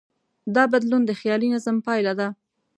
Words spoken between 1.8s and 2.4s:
پایله ده.